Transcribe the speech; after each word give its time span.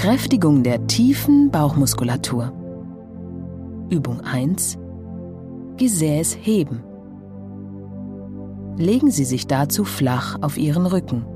Kräftigung 0.00 0.62
der 0.62 0.86
tiefen 0.86 1.50
Bauchmuskulatur. 1.50 2.54
Übung 3.90 4.22
1. 4.22 4.78
Gesäß 5.76 6.38
heben. 6.40 6.82
Legen 8.78 9.10
Sie 9.10 9.26
sich 9.26 9.46
dazu 9.46 9.84
flach 9.84 10.38
auf 10.40 10.56
Ihren 10.56 10.86
Rücken. 10.86 11.26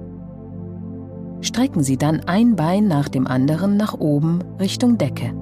Strecken 1.42 1.82
Sie 1.82 1.98
dann 1.98 2.20
ein 2.20 2.56
Bein 2.56 2.88
nach 2.88 3.10
dem 3.10 3.26
anderen 3.26 3.76
nach 3.76 3.92
oben 3.92 4.38
Richtung 4.58 4.96
Decke. 4.96 5.34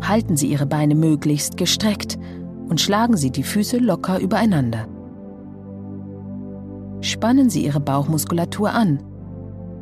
Halten 0.00 0.38
Sie 0.38 0.50
Ihre 0.50 0.64
Beine 0.64 0.94
möglichst 0.94 1.58
gestreckt 1.58 2.18
und 2.70 2.80
schlagen 2.80 3.18
Sie 3.18 3.30
die 3.30 3.42
Füße 3.42 3.76
locker 3.76 4.20
übereinander. 4.20 4.88
Spannen 7.02 7.50
Sie 7.50 7.62
Ihre 7.62 7.80
Bauchmuskulatur 7.80 8.72
an 8.72 9.00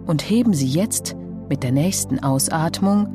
und 0.07 0.29
heben 0.29 0.55
Sie 0.55 0.69
jetzt 0.69 1.17
mit 1.49 1.63
der 1.63 1.73
nächsten 1.73 2.23
Ausatmung 2.23 3.09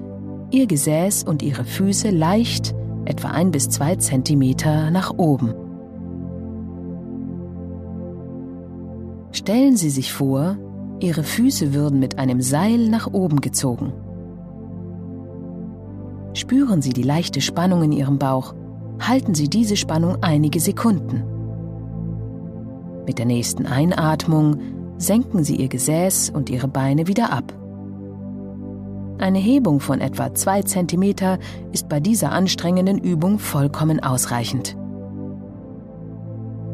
Ihr 0.52 0.68
Gesäß 0.68 1.24
und 1.24 1.42
Ihre 1.42 1.64
Füße 1.64 2.10
leicht 2.10 2.76
etwa 3.06 3.30
ein 3.30 3.52
bis 3.52 3.70
zwei 3.70 3.96
Zentimeter 3.96 4.92
nach 4.92 5.12
oben. 5.18 5.54
Stellen 9.32 9.78
Sie 9.78 9.90
sich 9.90 10.12
vor, 10.12 10.58
Ihre 11.00 11.24
Füße 11.24 11.74
würden 11.74 12.00
mit 12.00 12.20
einem 12.20 12.42
Seil 12.42 12.90
nach 12.90 13.08
oben 13.12 13.42
gezogen. 13.42 13.94
Spüren 16.34 16.82
Sie 16.82 16.94
die 16.94 17.04
leichte 17.04 17.42
Spannung 17.42 17.84
in 17.84 17.92
Ihrem 17.92 18.20
Bauch. 18.20 18.54
Halten 19.00 19.34
Sie 19.34 19.50
diese 19.50 19.78
Spannung 19.78 20.18
einige 20.22 20.60
Sekunden. 20.60 21.24
Mit 23.06 23.18
der 23.18 23.26
nächsten 23.26 23.66
Einatmung 23.66 24.58
senken 25.02 25.44
Sie 25.44 25.56
Ihr 25.56 25.68
Gesäß 25.68 26.30
und 26.30 26.50
Ihre 26.50 26.68
Beine 26.68 27.08
wieder 27.08 27.32
ab. 27.32 27.54
Eine 29.18 29.40
Hebung 29.40 29.80
von 29.80 30.02
etwa 30.02 30.34
2 30.34 30.64
cm 30.64 31.38
ist 31.72 31.90
bei 31.90 32.00
dieser 32.00 32.32
anstrengenden 32.32 32.98
Übung 32.98 33.40
vollkommen 33.40 34.02
ausreichend. 34.02 34.76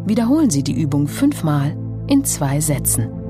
Wiederholen 0.05 0.49
Sie 0.49 0.63
die 0.63 0.79
Übung 0.79 1.07
fünfmal 1.07 1.75
in 2.07 2.23
zwei 2.23 2.61
Sätzen. 2.61 3.26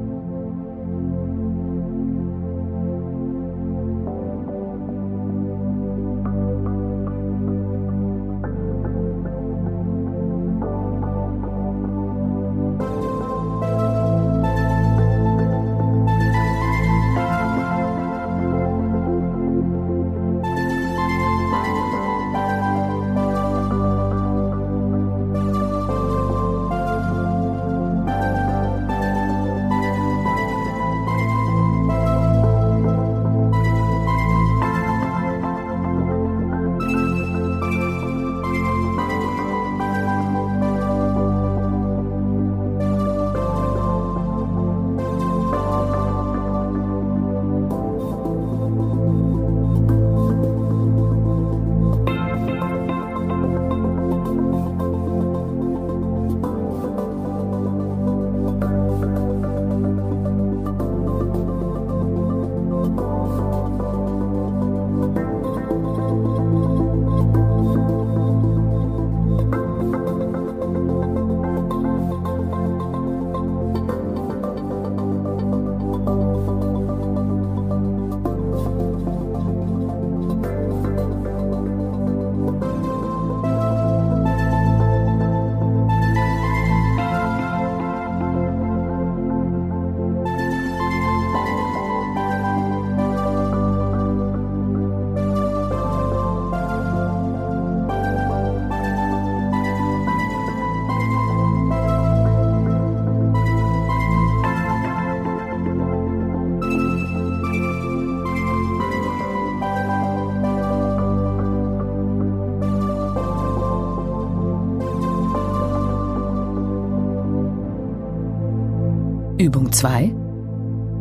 Übung 119.47 119.71
2. 119.71 120.13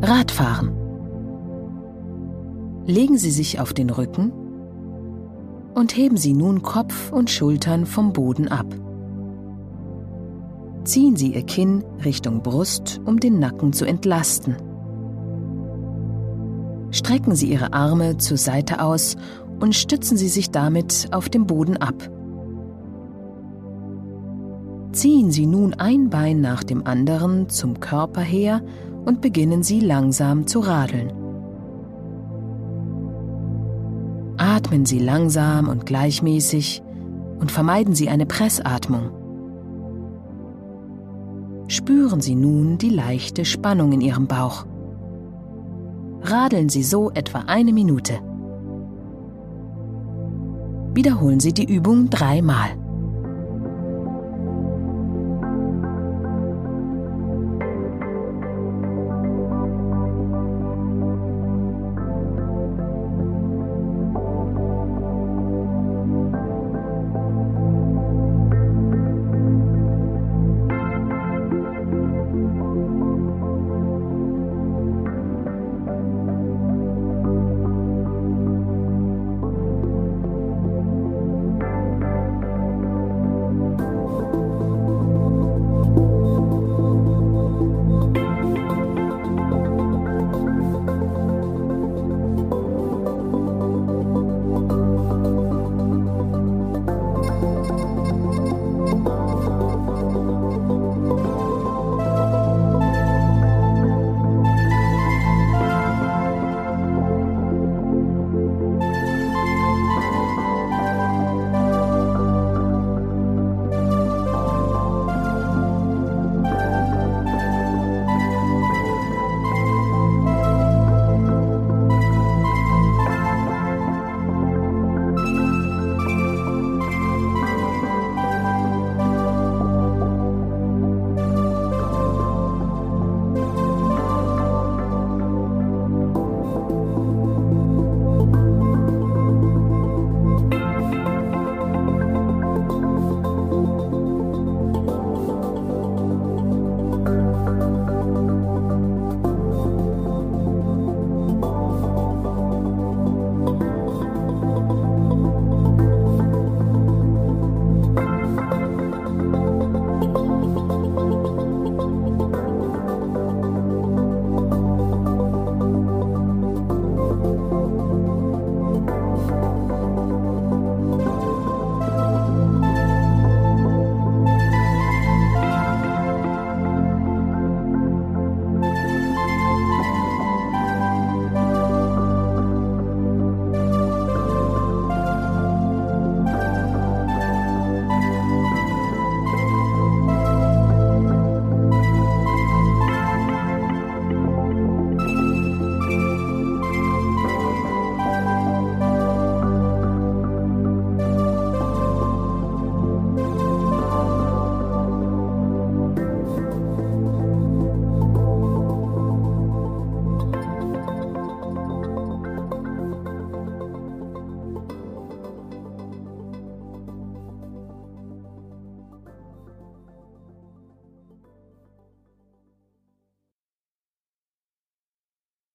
Radfahren. 0.02 0.70
Legen 2.86 3.18
Sie 3.18 3.32
sich 3.32 3.58
auf 3.58 3.74
den 3.74 3.90
Rücken 3.90 4.30
und 5.74 5.96
heben 5.96 6.16
Sie 6.16 6.32
nun 6.32 6.62
Kopf 6.62 7.10
und 7.10 7.28
Schultern 7.28 7.86
vom 7.86 8.12
Boden 8.12 8.46
ab. 8.46 8.66
Ziehen 10.84 11.16
Sie 11.16 11.34
Ihr 11.34 11.42
Kinn 11.42 11.82
Richtung 12.04 12.44
Brust, 12.44 13.00
um 13.04 13.18
den 13.18 13.40
Nacken 13.40 13.72
zu 13.72 13.84
entlasten. 13.84 14.54
Strecken 16.92 17.34
Sie 17.34 17.50
Ihre 17.50 17.72
Arme 17.72 18.18
zur 18.18 18.36
Seite 18.36 18.80
aus 18.80 19.16
und 19.58 19.74
stützen 19.74 20.16
Sie 20.16 20.28
sich 20.28 20.52
damit 20.52 21.08
auf 21.10 21.28
dem 21.28 21.48
Boden 21.48 21.78
ab. 21.78 21.96
Ziehen 24.96 25.30
Sie 25.30 25.44
nun 25.44 25.74
ein 25.74 26.08
Bein 26.08 26.40
nach 26.40 26.64
dem 26.64 26.86
anderen 26.86 27.50
zum 27.50 27.80
Körper 27.80 28.22
her 28.22 28.62
und 29.04 29.20
beginnen 29.20 29.62
Sie 29.62 29.80
langsam 29.80 30.46
zu 30.46 30.60
radeln. 30.60 31.12
Atmen 34.38 34.86
Sie 34.86 34.98
langsam 34.98 35.68
und 35.68 35.84
gleichmäßig 35.84 36.82
und 37.38 37.50
vermeiden 37.50 37.94
Sie 37.94 38.08
eine 38.08 38.24
Pressatmung. 38.24 39.10
Spüren 41.68 42.22
Sie 42.22 42.34
nun 42.34 42.78
die 42.78 42.88
leichte 42.88 43.44
Spannung 43.44 43.92
in 43.92 44.00
Ihrem 44.00 44.26
Bauch. 44.26 44.64
Radeln 46.22 46.70
Sie 46.70 46.82
so 46.82 47.10
etwa 47.10 47.40
eine 47.40 47.74
Minute. 47.74 48.14
Wiederholen 50.94 51.38
Sie 51.38 51.52
die 51.52 51.70
Übung 51.70 52.08
dreimal. 52.08 52.85